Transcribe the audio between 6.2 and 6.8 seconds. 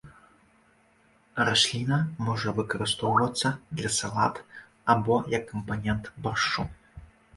баршчу.